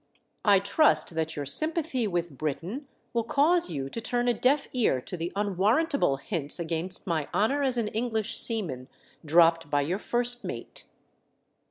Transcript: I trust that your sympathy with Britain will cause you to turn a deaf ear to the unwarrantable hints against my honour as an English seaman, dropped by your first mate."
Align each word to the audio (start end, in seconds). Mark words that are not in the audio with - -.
I 0.43 0.57
trust 0.59 1.13
that 1.13 1.35
your 1.35 1.45
sympathy 1.45 2.07
with 2.07 2.35
Britain 2.35 2.87
will 3.13 3.23
cause 3.23 3.69
you 3.69 3.87
to 3.91 4.01
turn 4.01 4.27
a 4.27 4.33
deaf 4.33 4.67
ear 4.73 4.99
to 4.99 5.15
the 5.15 5.31
unwarrantable 5.35 6.15
hints 6.17 6.57
against 6.59 7.05
my 7.05 7.27
honour 7.35 7.61
as 7.61 7.77
an 7.77 7.89
English 7.89 8.35
seaman, 8.35 8.87
dropped 9.23 9.69
by 9.69 9.81
your 9.81 9.99
first 9.99 10.43
mate." 10.43 10.85